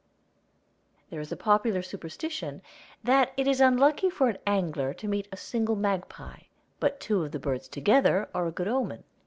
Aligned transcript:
There 1.11 1.19
is 1.21 1.31
a 1.31 1.37
popular 1.37 1.83
superstition 1.83 2.63
that 3.03 3.33
it 3.37 3.45
is 3.47 3.61
unlucky 3.61 4.09
for 4.09 4.29
an 4.29 4.39
angler 4.47 4.95
to 4.95 5.07
meet 5.07 5.27
a 5.31 5.37
single 5.37 5.75
magpie, 5.75 6.45
but 6.79 6.99
two 6.99 7.21
of 7.23 7.31
the 7.33 7.39
birds 7.39 7.67
together 7.67 8.27
are 8.33 8.47
a 8.47 8.51
good 8.51 8.67
omen. 8.67 9.03